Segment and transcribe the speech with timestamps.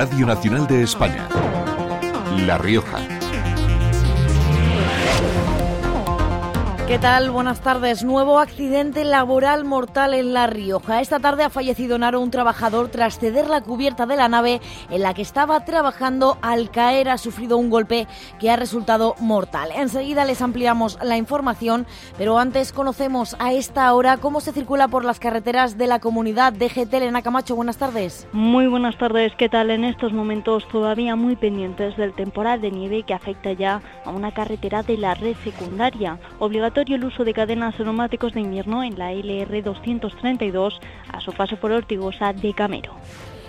[0.00, 1.28] Radio Nacional de España.
[2.46, 3.19] La Rioja.
[6.90, 7.30] ¿Qué tal?
[7.30, 8.02] Buenas tardes.
[8.02, 11.00] Nuevo accidente laboral mortal en La Rioja.
[11.00, 14.60] Esta tarde ha fallecido Naro, un trabajador, tras ceder la cubierta de la nave
[14.90, 16.36] en la que estaba trabajando.
[16.42, 18.08] Al caer ha sufrido un golpe
[18.40, 19.70] que ha resultado mortal.
[19.76, 21.86] Enseguida les ampliamos la información,
[22.18, 26.52] pero antes conocemos a esta hora cómo se circula por las carreteras de la comunidad
[26.52, 26.94] de GT.
[26.94, 28.26] Elena Camacho, buenas tardes.
[28.32, 29.32] Muy buenas tardes.
[29.38, 29.70] ¿Qué tal?
[29.70, 34.34] En estos momentos todavía muy pendientes del temporal de nieve que afecta ya a una
[34.34, 36.18] carretera de la red secundaria.
[36.40, 40.80] Obligatorio el uso de cadenas neumáticos de invierno en la LR 232
[41.12, 42.94] a su paso por Ortigosa de Camero.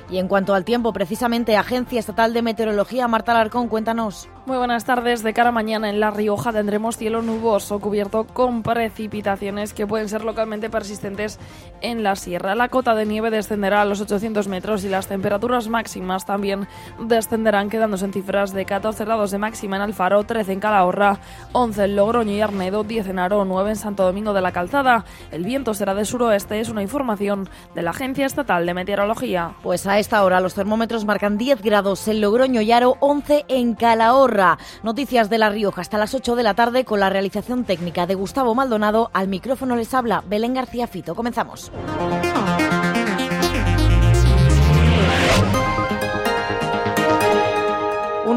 [0.09, 4.27] Y en cuanto al tiempo, precisamente Agencia Estatal de Meteorología, Marta Alarcón, cuéntanos.
[4.47, 5.21] Muy buenas tardes.
[5.21, 10.09] De cara a mañana en La Rioja tendremos cielo nuboso cubierto con precipitaciones que pueden
[10.09, 11.37] ser localmente persistentes
[11.81, 12.55] en la sierra.
[12.55, 16.67] La cota de nieve descenderá a los 800 metros y las temperaturas máximas también
[16.99, 21.19] descenderán, quedándose en cifras de 14 grados de máxima en Alfaro, 13 en Calahorra,
[21.51, 25.05] 11 en Logroño y Arnedo, 10 en Aro, 9 en Santo Domingo de la Calzada.
[25.29, 29.51] El viento será de suroeste, es una información de la Agencia Estatal de Meteorología.
[29.61, 33.75] Pues a esta hora los termómetros marcan 10 grados en Logroño y Aro, 11 en
[33.75, 34.30] Calahorra.
[34.83, 38.15] Noticias de La Rioja hasta las 8 de la tarde con la realización técnica de
[38.15, 39.11] Gustavo Maldonado.
[39.13, 41.15] Al micrófono les habla Belén García Fito.
[41.15, 41.71] Comenzamos.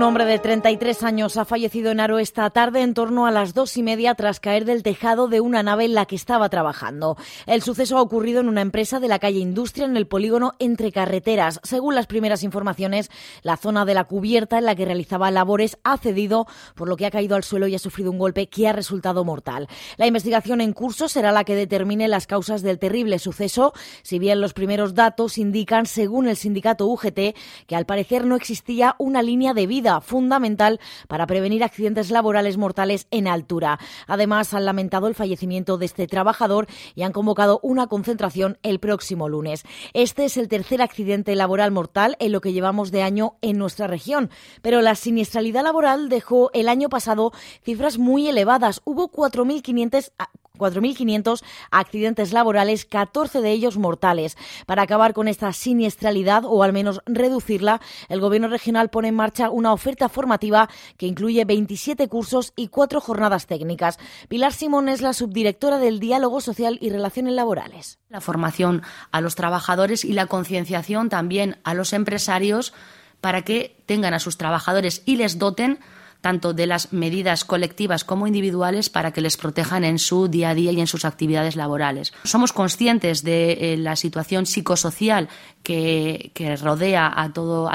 [0.05, 3.77] Hombre de 33 años ha fallecido en Aro esta tarde en torno a las dos
[3.79, 7.17] y media tras caer del tejado de una nave en la que estaba trabajando.
[7.47, 10.93] El suceso ha ocurrido en una empresa de la calle Industria en el polígono Entre
[10.93, 11.59] Carreteras.
[11.63, 13.11] Según las primeras informaciones,
[13.43, 17.07] la zona de la cubierta en la que realizaba labores ha cedido, por lo que
[17.07, 19.69] ha caído al suelo y ha sufrido un golpe que ha resultado mortal.
[19.97, 24.43] La investigación en curso será la que determine las causas del terrible suceso, si bien
[24.43, 27.35] los primeros datos indican, según el sindicato UGT,
[27.67, 33.07] que al parecer no existía una línea de vida fundamental para prevenir accidentes laborales mortales
[33.11, 33.79] en altura.
[34.07, 39.29] Además, han lamentado el fallecimiento de este trabajador y han convocado una concentración el próximo
[39.29, 39.65] lunes.
[39.93, 43.87] Este es el tercer accidente laboral mortal en lo que llevamos de año en nuestra
[43.87, 44.31] región,
[44.63, 47.33] pero la siniestralidad laboral dejó el año pasado
[47.63, 48.81] cifras muy elevadas.
[48.85, 50.13] Hubo 4.500
[50.59, 54.37] 4.500 accidentes laborales, 14 de ellos mortales.
[54.67, 59.51] Para acabar con esta siniestralidad o al menos reducirla, el Gobierno regional pone en marcha
[59.51, 63.99] una oferta formativa que incluye 27 cursos y cuatro jornadas técnicas.
[64.29, 67.99] Pilar Simón es la subdirectora del Diálogo Social y Relaciones Laborales.
[68.09, 72.73] La formación a los trabajadores y la concienciación también a los empresarios
[73.21, 75.81] para que tengan a sus trabajadores y les doten
[76.25, 80.55] tanto de las medidas colectivas como individuales para que les protejan en su día a
[80.55, 82.15] día y en sus actividades laborales.
[82.25, 85.29] Somos conscientes de eh, la situación psicosocial
[85.63, 87.33] que, rodea a, a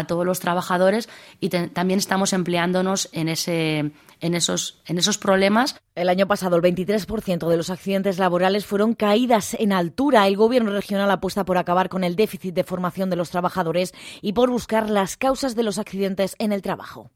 [0.08, 5.76] todos los trabajadores y también estamos empleándonos en ese en esos, en esos problemas.
[5.96, 10.28] El año pasado el 23% de los accidentes laborales fueron caídas en altura.
[10.28, 14.34] El Gobierno regional apuesta por acabar con el déficit de formación de los trabajadores y
[14.34, 17.12] por buscar las causas de los accidentes en el trabajo.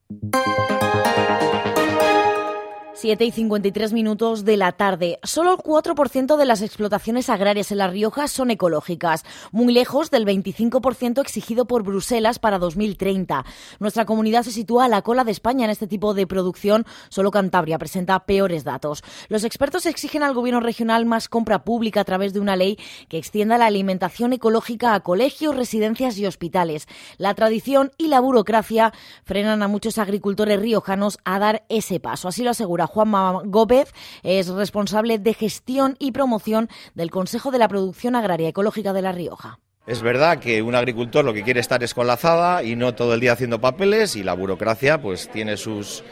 [3.04, 5.20] 7 y 53 minutos de la tarde.
[5.24, 10.26] Solo el 4% de las explotaciones agrarias en La Rioja son ecológicas, muy lejos del
[10.26, 13.44] 25% exigido por Bruselas para 2030.
[13.80, 16.86] Nuestra comunidad se sitúa a la cola de España en este tipo de producción.
[17.10, 19.04] Solo Cantabria presenta peores datos.
[19.28, 23.18] Los expertos exigen al Gobierno regional más compra pública a través de una ley que
[23.18, 26.88] extienda la alimentación ecológica a colegios, residencias y hospitales.
[27.18, 28.94] La tradición y la burocracia
[29.26, 32.30] frenan a muchos agricultores riojanos a dar ese paso.
[32.30, 37.68] Así lo asegura Juanma Gómez es responsable de gestión y promoción del Consejo de la
[37.68, 39.60] Producción Agraria Ecológica de La Rioja.
[39.86, 42.96] Es verdad que un agricultor lo que quiere estar es con la azada y no
[42.96, 46.06] todo el día haciendo papeles y la burocracia pues tiene sus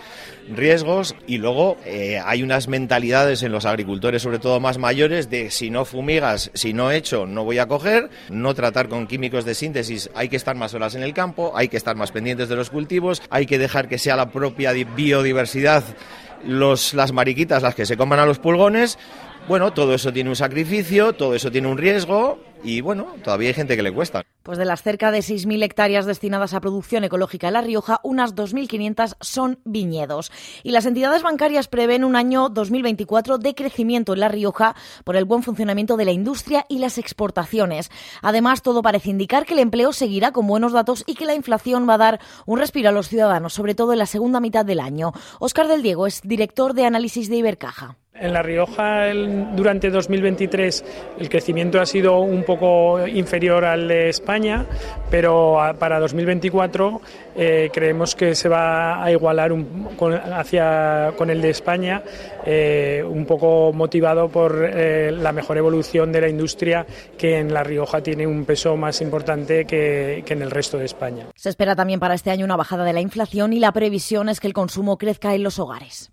[0.50, 5.52] riesgos y luego eh, hay unas mentalidades en los agricultores, sobre todo más mayores, de
[5.52, 9.56] si no fumigas, si no hecho, no voy a coger, no tratar con químicos de
[9.56, 12.58] síntesis, hay que estar más horas en el campo, hay que estar más pendientes de
[12.58, 15.86] los cultivos, hay que dejar que sea la propia biodiversidad
[16.46, 18.98] los, las mariquitas las que se coman a los pulgones.
[19.48, 23.54] Bueno, todo eso tiene un sacrificio, todo eso tiene un riesgo y bueno, todavía hay
[23.54, 24.24] gente que le cuesta.
[24.44, 28.36] Pues de las cerca de 6.000 hectáreas destinadas a producción ecológica en La Rioja, unas
[28.36, 30.32] 2.500 son viñedos.
[30.64, 35.26] Y las entidades bancarias prevén un año 2024 de crecimiento en La Rioja por el
[35.26, 37.92] buen funcionamiento de la industria y las exportaciones.
[38.22, 41.88] Además, todo parece indicar que el empleo seguirá con buenos datos y que la inflación
[41.88, 44.80] va a dar un respiro a los ciudadanos, sobre todo en la segunda mitad del
[44.80, 45.14] año.
[45.40, 48.01] Óscar del Diego es director de análisis de Ibercaja.
[48.14, 49.14] En La Rioja
[49.56, 50.86] durante 2023
[51.20, 54.66] el crecimiento ha sido un poco inferior al de España,
[55.10, 57.02] pero para 2024
[57.36, 59.52] eh, creemos que se va a igualar
[59.96, 62.04] con, hacia, con el de España,
[62.46, 66.86] eh, un poco motivado por eh, la mejor evolución de la industria
[67.18, 70.86] que en La Rioja tiene un peso más importante que, que en el resto de
[70.86, 71.28] España.
[71.36, 74.42] Se espera también para este año una bajada de la inflación y la previsión es
[74.42, 76.12] que el consumo crezca en los hogares.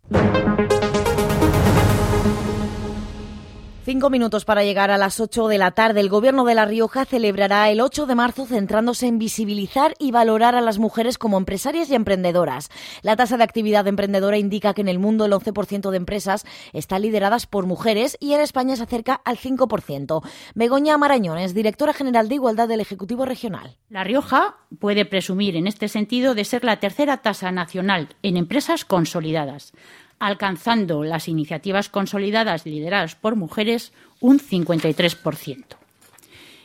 [3.89, 6.01] Cinco minutos para llegar a las ocho de la tarde.
[6.01, 10.55] El Gobierno de La Rioja celebrará el 8 de marzo centrándose en visibilizar y valorar
[10.55, 12.69] a las mujeres como empresarias y emprendedoras.
[13.01, 16.45] La tasa de actividad emprendedora indica que en el mundo el 11% de empresas
[16.75, 20.23] están lideradas por mujeres y en España se acerca al 5%.
[20.55, 23.79] Begoña Marañones, directora general de Igualdad del Ejecutivo Regional.
[23.89, 28.85] La Rioja puede presumir en este sentido de ser la tercera tasa nacional en empresas
[28.85, 29.73] consolidadas
[30.19, 35.65] alcanzando las iniciativas consolidadas lideradas por mujeres un 53%.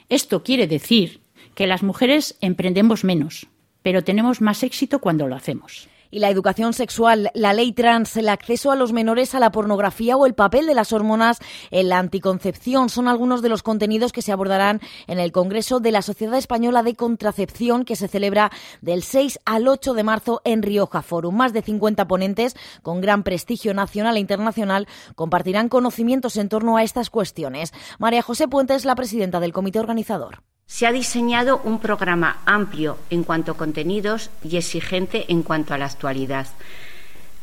[0.10, 1.22] Esto quiere decir
[1.56, 3.48] que las mujeres emprendemos menos,
[3.82, 8.30] pero tenemos más éxito cuando lo hacemos y la educación sexual, la ley trans, el
[8.30, 11.40] acceso a los menores a la pornografía o el papel de las hormonas
[11.72, 15.92] en la anticoncepción son algunos de los contenidos que se abordarán en el Congreso de
[15.92, 18.52] la Sociedad Española de Contracepción que se celebra
[18.82, 21.36] del 6 al 8 de marzo en Rioja Forum.
[21.36, 26.84] Más de 50 ponentes con gran prestigio nacional e internacional compartirán conocimientos en torno a
[26.84, 27.74] estas cuestiones.
[27.98, 30.44] María José Puente es la presidenta del comité organizador.
[30.66, 35.78] Se ha diseñado un programa amplio en cuanto a contenidos y exigente en cuanto a
[35.78, 36.48] la actualidad,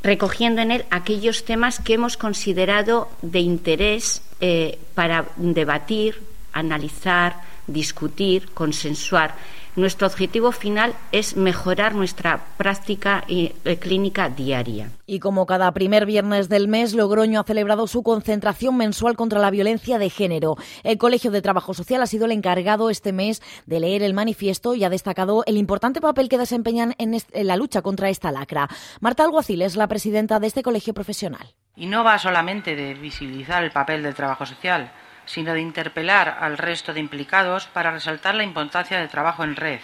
[0.03, 6.23] recogiendo en él aquellos temas que hemos considerado de interés eh, para debatir,
[6.53, 9.35] analizar, discutir, consensuar
[9.77, 14.91] nuestro objetivo final es mejorar nuestra práctica eh, clínica diaria.
[15.07, 19.51] Y como cada primer viernes del mes, Logroño ha celebrado su concentración mensual contra la
[19.51, 20.57] violencia de género.
[20.83, 24.75] El Colegio de Trabajo Social ha sido el encargado este mes de leer el manifiesto
[24.75, 28.69] y ha destacado el importante papel que desempeñan en, en la lucha contra esta lacra.
[29.01, 31.55] Marta Alguacil es la presidenta de este colegio profesional.
[31.77, 34.93] Y no va solamente de visibilizar el papel del trabajo social,
[35.27, 39.81] sino de interpelar al resto de implicados para resaltar la importancia del trabajo en red,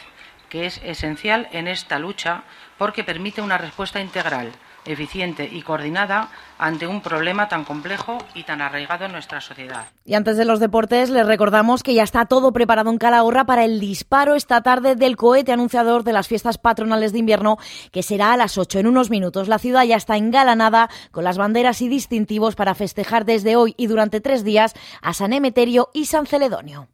[0.49, 2.43] que es esencial en esta lucha
[2.79, 4.53] porque permite una respuesta integral
[4.87, 9.87] eficiente y coordinada ante un problema tan complejo y tan arraigado en nuestra sociedad.
[10.05, 13.65] Y antes de los deportes, les recordamos que ya está todo preparado en Calahorra para
[13.65, 17.59] el disparo esta tarde del cohete anunciador de las fiestas patronales de invierno,
[17.93, 19.49] que será a las 8 en unos minutos.
[19.49, 23.87] La ciudad ya está engalanada con las banderas y distintivos para festejar desde hoy y
[23.87, 26.89] durante tres días a San Emeterio y San Celedonio.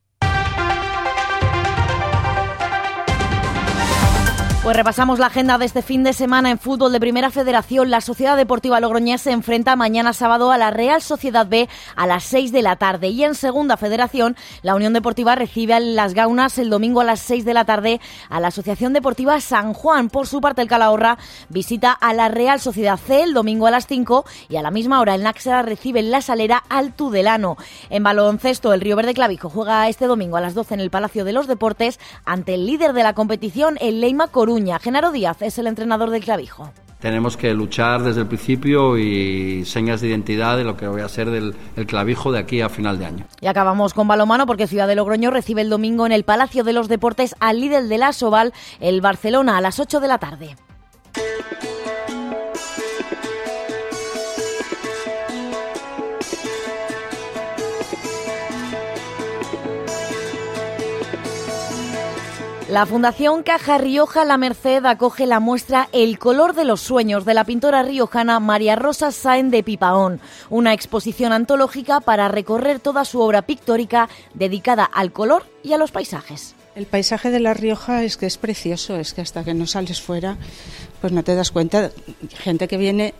[4.62, 7.90] Pues repasamos la agenda de este fin de semana en fútbol de Primera Federación.
[7.90, 12.22] La Sociedad Deportiva Logroñés se enfrenta mañana sábado a la Real Sociedad B a las
[12.22, 13.08] 6 de la tarde.
[13.08, 17.18] Y en Segunda Federación, la Unión Deportiva recibe a las Gaunas el domingo a las
[17.18, 20.08] 6 de la tarde a la Asociación Deportiva San Juan.
[20.08, 21.18] Por su parte, el Calahorra
[21.48, 25.00] visita a la Real Sociedad C el domingo a las 5 y a la misma
[25.00, 27.56] hora el Náxera recibe en la Salera al Tudelano.
[27.90, 31.24] En baloncesto, el Río Verde Clavijo juega este domingo a las 12 en el Palacio
[31.24, 34.78] de los Deportes ante el líder de la competición, el Leima Coruña.
[34.78, 36.70] Genaro Díaz es el entrenador del clavijo.
[37.00, 41.08] Tenemos que luchar desde el principio y señas de identidad de lo que voy a
[41.08, 43.24] ser del el clavijo de aquí a final de año.
[43.40, 46.74] Y acabamos con balomano porque Ciudad de Logroño recibe el domingo en el Palacio de
[46.74, 50.54] los Deportes al líder de la Soval, el Barcelona, a las 8 de la tarde.
[62.72, 67.34] La Fundación Caja Rioja La Merced acoge la muestra El color de los sueños de
[67.34, 73.20] la pintora riojana María Rosa Sáenz de Pipaón, una exposición antológica para recorrer toda su
[73.20, 76.54] obra pictórica dedicada al color y a los paisajes.
[76.74, 80.00] El paisaje de La Rioja es que es precioso, es que hasta que no sales
[80.00, 80.38] fuera,
[81.02, 81.90] pues no te das cuenta.
[82.38, 83.12] Gente que viene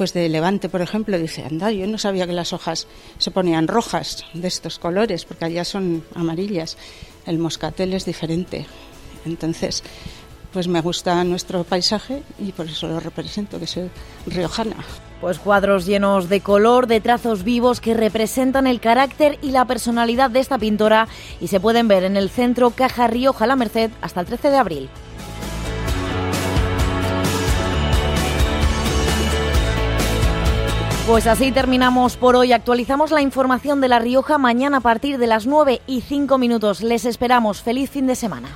[0.00, 2.86] pues de Levante, por ejemplo, dice, anda, yo no sabía que las hojas
[3.18, 6.78] se ponían rojas de estos colores, porque allá son amarillas
[7.26, 8.64] el moscatel es diferente.
[9.26, 9.82] Entonces,
[10.54, 13.90] pues me gusta nuestro paisaje y por eso lo represento, que soy
[14.24, 14.76] riojana.
[15.20, 20.30] Pues cuadros llenos de color, de trazos vivos que representan el carácter y la personalidad
[20.30, 21.08] de esta pintora
[21.42, 24.56] y se pueden ver en el centro Caja Rioja La Merced hasta el 13 de
[24.56, 24.90] abril.
[31.10, 32.52] Pues así terminamos por hoy.
[32.52, 36.82] Actualizamos la información de La Rioja mañana a partir de las 9 y 5 minutos.
[36.82, 37.62] Les esperamos.
[37.62, 38.48] Feliz fin de semana.